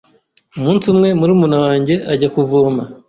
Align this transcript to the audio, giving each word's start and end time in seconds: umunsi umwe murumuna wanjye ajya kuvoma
umunsi 0.57 0.85
umwe 0.93 1.09
murumuna 1.19 1.57
wanjye 1.65 1.95
ajya 2.11 2.27
kuvoma 2.33 2.81